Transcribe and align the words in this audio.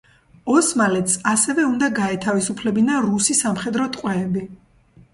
ოსმალეთს 0.53 1.17
ასევე 1.33 1.67
უნდა 1.73 1.91
გაეთავისუფლებინა 2.01 2.99
რუსი 3.13 3.39
სამხედრო 3.45 3.91
ტყვეები. 3.99 4.47